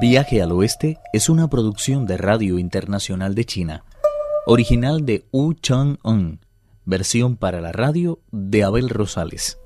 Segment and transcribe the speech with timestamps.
[0.00, 3.84] Viaje al Oeste es una producción de Radio Internacional de China,
[4.44, 6.40] original de Wu Chang-un,
[6.84, 9.58] versión para la radio de Abel Rosales.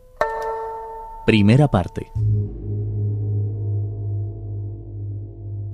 [1.25, 2.11] Primera parte.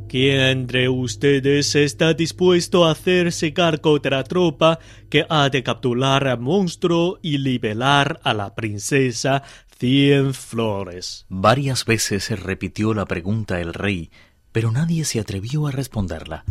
[0.09, 4.79] ¿Quién entre ustedes está dispuesto a hacerse cargo de la tropa
[5.11, 9.43] que ha de capturar al monstruo y liberar a la princesa
[9.79, 11.27] Cien Flores?
[11.29, 14.13] Varias veces se repitió la pregunta el rey,
[14.55, 16.45] pero nadie se atrevió a responderla.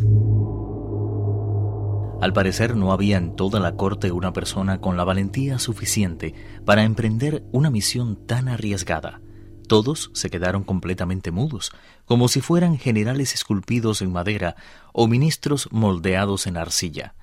[2.20, 6.34] Al parecer no había en toda la corte una persona con la valentía suficiente
[6.66, 9.22] para emprender una misión tan arriesgada.
[9.68, 11.72] Todos se quedaron completamente mudos,
[12.04, 14.54] como si fueran generales esculpidos en madera
[14.92, 17.14] o ministros moldeados en arcilla.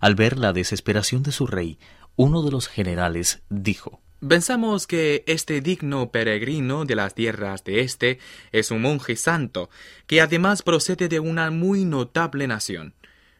[0.00, 1.80] Al ver la desesperación de su rey,
[2.14, 8.18] uno de los generales dijo Pensamos que este digno peregrino de las tierras de este
[8.50, 9.70] es un monje santo,
[10.08, 12.94] que además procede de una muy notable nación.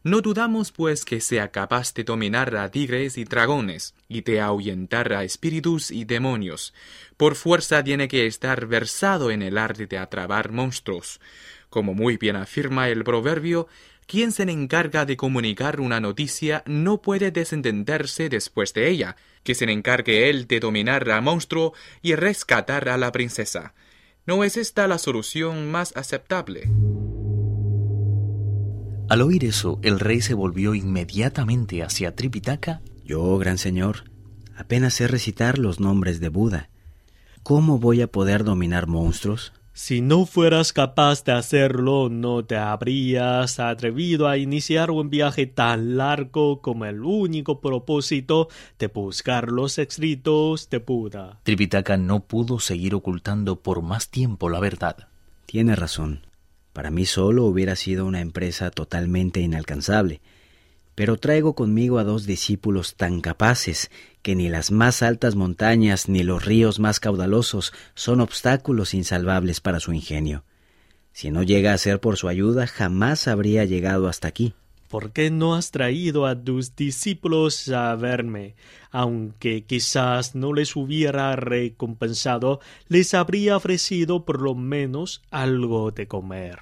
[0.04, 5.12] No dudamos, pues, que sea capaz de dominar a tigres y dragones, y de ahuyentar
[5.14, 6.72] a espíritus y demonios.
[7.16, 11.20] Por fuerza tiene que estar versado en el arte de atrabar monstruos.
[11.70, 13.66] Como muy bien afirma el proverbio,
[14.08, 19.70] quien se encarga de comunicar una noticia no puede desentenderse después de ella, que se
[19.70, 23.74] encargue él de dominar al monstruo y rescatar a la princesa.
[24.24, 26.70] ¿No es esta la solución más aceptable?
[29.10, 32.80] Al oír eso, el rey se volvió inmediatamente hacia Tripitaka.
[33.04, 34.04] Yo, gran señor,
[34.56, 36.70] apenas sé recitar los nombres de Buda.
[37.42, 39.52] ¿Cómo voy a poder dominar monstruos?
[39.78, 45.96] Si no fueras capaz de hacerlo, no te habrías atrevido a iniciar un viaje tan
[45.96, 51.38] largo como el único propósito de buscar los escritos de Buda.
[51.44, 55.06] Tripitaka no pudo seguir ocultando por más tiempo la verdad.
[55.46, 56.26] Tiene razón.
[56.72, 60.20] Para mí solo hubiera sido una empresa totalmente inalcanzable,
[60.98, 63.88] pero traigo conmigo a dos discípulos tan capaces
[64.20, 69.78] que ni las más altas montañas ni los ríos más caudalosos son obstáculos insalvables para
[69.78, 70.42] su ingenio.
[71.12, 74.54] Si no llega a ser por su ayuda, jamás habría llegado hasta aquí.
[74.88, 78.56] ¿Por qué no has traído a tus discípulos a verme?
[78.90, 86.58] Aunque quizás no les hubiera recompensado, les habría ofrecido por lo menos algo de comer.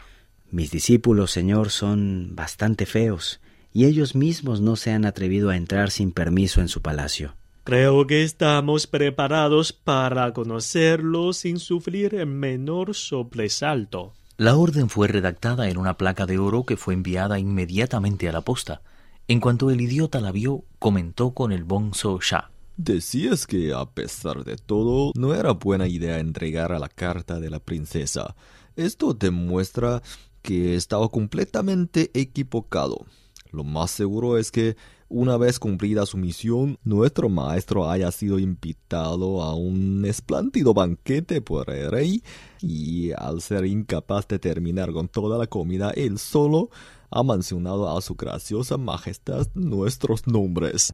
[0.50, 3.40] Mis discípulos, Señor, son bastante feos,
[3.72, 7.34] y ellos mismos no se han atrevido a entrar sin permiso en su palacio.
[7.64, 14.12] Creo que estamos preparados para conocerlos sin sufrir el menor sobresalto.
[14.36, 18.42] La orden fue redactada en una placa de oro que fue enviada inmediatamente a la
[18.42, 18.82] posta.
[19.28, 22.50] En cuanto el idiota la vio, comentó con el bonzo Shah.
[22.76, 27.48] Decías que, a pesar de todo, no era buena idea entregar a la carta de
[27.48, 28.36] la princesa.
[28.76, 30.02] Esto demuestra
[30.42, 33.06] que estaba completamente equivocado.
[33.52, 34.76] Lo más seguro es que
[35.08, 41.70] una vez cumplida su misión, nuestro maestro haya sido invitado a un espléndido banquete por
[41.70, 42.22] el rey
[42.60, 46.70] y al ser incapaz de terminar con toda la comida él solo,
[47.10, 50.90] ha mencionado a su graciosa majestad nuestros nombres.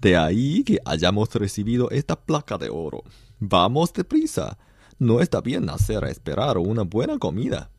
[0.00, 3.02] De ahí que hayamos recibido esta placa de oro.
[3.40, 4.56] Vamos deprisa.
[5.00, 7.70] No está bien hacer esperar una buena comida.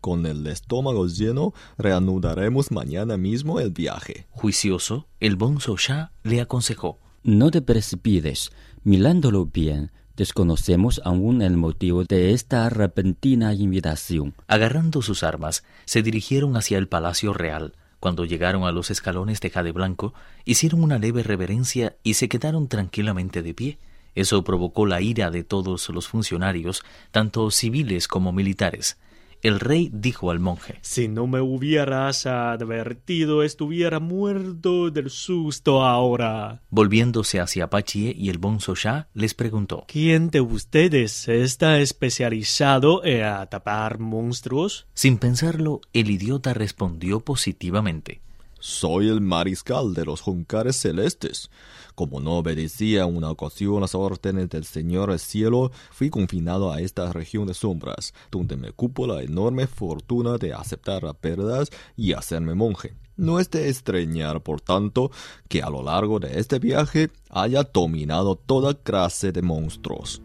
[0.00, 4.26] Con el estómago lleno, reanudaremos mañana mismo el viaje.
[4.30, 5.76] Juicioso, el bonzo
[6.22, 6.98] le aconsejó.
[7.22, 8.50] No te precipites.
[8.82, 14.34] Mirándolo bien, desconocemos aún el motivo de esta repentina invitación.
[14.46, 17.74] Agarrando sus armas, se dirigieron hacia el palacio real.
[18.00, 20.14] Cuando llegaron a los escalones de jade blanco,
[20.46, 23.78] hicieron una leve reverencia y se quedaron tranquilamente de pie.
[24.14, 28.96] Eso provocó la ira de todos los funcionarios, tanto civiles como militares.
[29.42, 36.62] El rey dijo al monje Si no me hubieras advertido, estuviera muerto del susto ahora.
[36.70, 43.24] Volviéndose hacia Pachie y el bonzo Shah, les preguntó ¿Quién de ustedes está especializado en
[43.24, 44.86] atrapar monstruos?
[44.94, 48.20] Sin pensarlo, el idiota respondió positivamente.
[48.62, 51.50] Soy el mariscal de los Juncares Celestes.
[51.94, 57.10] Como no obedecía una ocasión las órdenes del Señor del Cielo, fui confinado a esta
[57.10, 62.54] región de sombras, donde me cupo la enorme fortuna de aceptar las pérdidas y hacerme
[62.54, 62.94] monje.
[63.16, 65.10] No es de extrañar, por tanto,
[65.48, 70.20] que a lo largo de este viaje haya dominado toda clase de monstruos.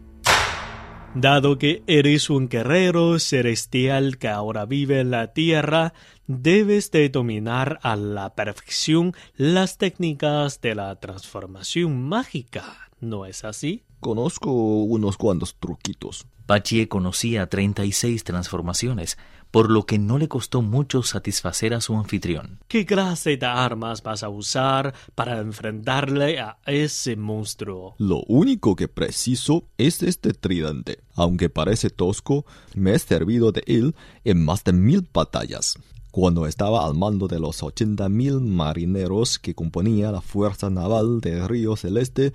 [1.18, 5.94] Dado que eres un guerrero celestial que ahora vive en la tierra,
[6.26, 13.85] debes de dominar a la perfección las técnicas de la transformación mágica, ¿no es así?
[14.00, 16.26] Conozco unos cuantos truquitos.
[16.46, 19.18] Pachie conocía 36 transformaciones,
[19.50, 22.60] por lo que no le costó mucho satisfacer a su anfitrión.
[22.68, 27.94] ¿Qué clase de armas vas a usar para enfrentarle a ese monstruo?
[27.98, 31.00] Lo único que preciso es este tridente.
[31.14, 32.44] Aunque parece tosco,
[32.74, 33.94] me he servido de él
[34.24, 35.78] en más de mil batallas.
[36.10, 41.46] Cuando estaba al mando de los ochenta mil marineros que componía la fuerza naval de
[41.46, 42.32] Río Celeste,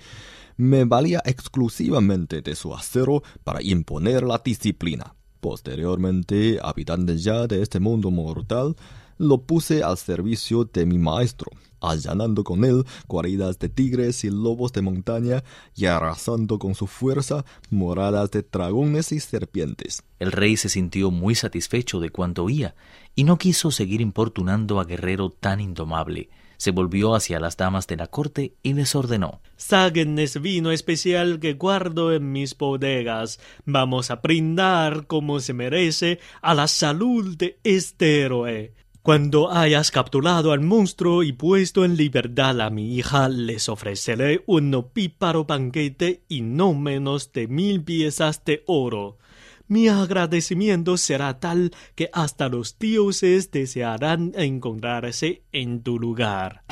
[0.61, 5.15] me valía exclusivamente de su acero para imponer la disciplina.
[5.39, 8.75] Posteriormente, habitante ya de este mundo mortal,
[9.17, 11.49] lo puse al servicio de mi maestro,
[11.79, 15.43] allanando con él guaridas de tigres y lobos de montaña
[15.75, 20.03] y arrasando con su fuerza moradas de dragones y serpientes.
[20.19, 22.75] El rey se sintió muy satisfecho de cuanto oía
[23.15, 26.29] y no quiso seguir importunando a guerrero tan indomable
[26.61, 31.53] se volvió hacia las damas de la corte y les ordenó Ságuenles vino especial que
[31.53, 33.39] guardo en mis bodegas.
[33.65, 38.75] Vamos a brindar como se merece a la salud de este héroe.
[39.01, 44.71] Cuando hayas capturado al monstruo y puesto en libertad a mi hija, les ofreceré un
[44.75, 49.17] opíparo banquete y no menos de mil piezas de oro.
[49.67, 56.63] Mi agradecimiento será tal que hasta los dioses desearán encontrarse en tu lugar.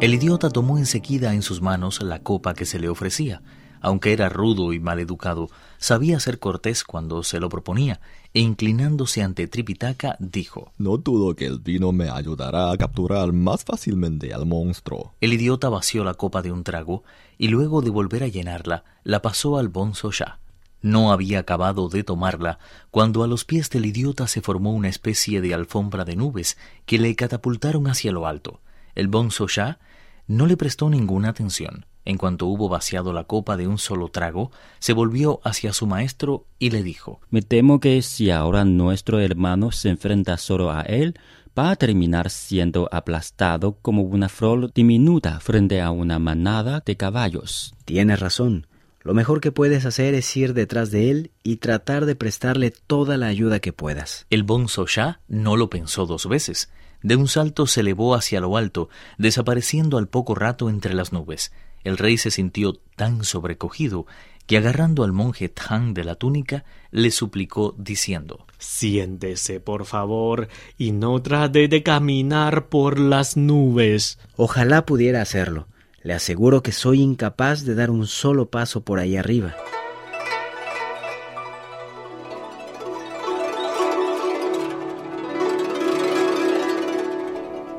[0.00, 3.40] El idiota tomó enseguida en sus manos la copa que se le ofrecía.
[3.80, 8.00] Aunque era rudo y maleducado, sabía ser cortés cuando se lo proponía,
[8.32, 13.64] e inclinándose ante Tripitaka, dijo No dudo que el vino me ayudará a capturar más
[13.64, 15.14] fácilmente al monstruo.
[15.20, 17.02] El idiota vació la copa de un trago,
[17.38, 20.38] y luego de volver a llenarla, la pasó al bonzo ya.
[20.82, 22.58] No había acabado de tomarla
[22.90, 26.98] cuando a los pies del idiota se formó una especie de alfombra de nubes que
[26.98, 28.60] le catapultaron hacia lo alto.
[28.94, 29.78] El bonzo ya
[30.26, 31.86] no le prestó ninguna atención.
[32.04, 34.50] En cuanto hubo vaciado la copa de un solo trago,
[34.80, 39.70] se volvió hacia su maestro y le dijo Me temo que si ahora nuestro hermano
[39.70, 41.14] se enfrenta solo a él,
[41.56, 47.74] va a terminar siendo aplastado como una flor diminuta frente a una manada de caballos.
[47.84, 48.66] Tienes razón.
[49.04, 53.16] Lo mejor que puedes hacer es ir detrás de él y tratar de prestarle toda
[53.16, 54.26] la ayuda que puedas.
[54.30, 56.70] El bonzo ya no lo pensó dos veces.
[57.02, 58.88] De un salto se elevó hacia lo alto,
[59.18, 61.52] desapareciendo al poco rato entre las nubes.
[61.82, 64.06] El rey se sintió tan sobrecogido
[64.46, 70.48] que agarrando al monje Tang de la túnica, le suplicó diciendo Siéntese, por favor,
[70.78, 74.18] y no trate de caminar por las nubes.
[74.36, 75.66] Ojalá pudiera hacerlo.
[76.02, 79.54] Le aseguro que soy incapaz de dar un solo paso por ahí arriba.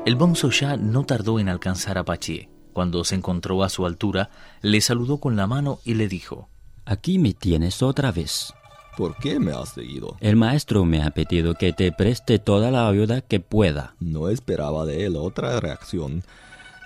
[0.06, 2.48] El bonzo ya no tardó en alcanzar a Pachie.
[2.72, 4.30] Cuando se encontró a su altura,
[4.60, 6.48] le saludó con la mano y le dijo
[6.84, 8.52] Aquí me tienes otra vez.
[8.96, 10.16] ¿Por qué me has seguido?
[10.20, 13.96] El maestro me ha pedido que te preste toda la ayuda que pueda.
[13.98, 16.22] No esperaba de él otra reacción.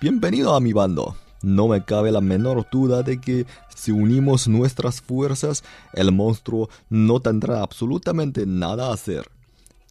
[0.00, 1.16] Bienvenido a mi bando.
[1.42, 5.62] No me cabe la menor duda de que si unimos nuestras fuerzas,
[5.92, 9.30] el monstruo no tendrá absolutamente nada a hacer.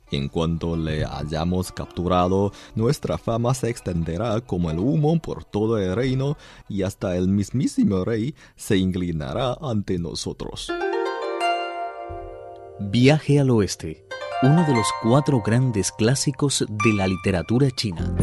[0.09, 5.95] En cuanto le hayamos capturado, nuestra fama se extenderá como el humo por todo el
[5.95, 6.37] reino
[6.69, 10.71] y hasta el mismísimo rey se inclinará ante nosotros.
[12.79, 14.05] Viaje al oeste,
[14.43, 18.15] uno de los cuatro grandes clásicos de la literatura china.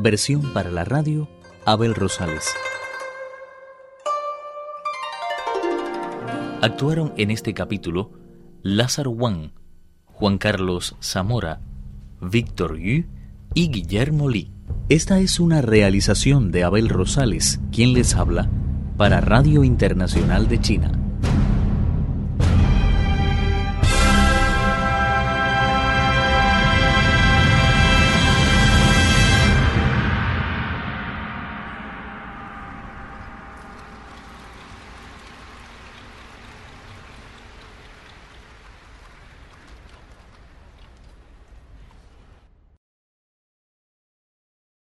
[0.00, 1.28] Versión para la radio,
[1.64, 2.54] Abel Rosales.
[6.62, 8.12] Actuaron en este capítulo
[8.62, 9.50] Lázaro Wang,
[10.04, 11.62] Juan Carlos Zamora,
[12.20, 13.06] Víctor Yu
[13.54, 14.52] y Guillermo Lee.
[14.88, 18.48] Esta es una realización de Abel Rosales, quien les habla,
[18.96, 21.07] para Radio Internacional de China.